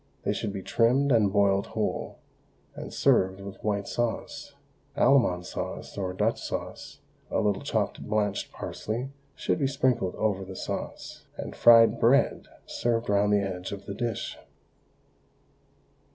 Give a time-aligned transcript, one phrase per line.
[0.23, 2.17] They should be trimmed and boiled whole,
[2.73, 4.55] and served with white sauce,
[4.97, 10.55] Allemande sauce, or Dutch sauce; a little chopped blanched parsley should be sprinkled over the
[10.55, 14.39] sauce, and fried bread served round the edge of the dish.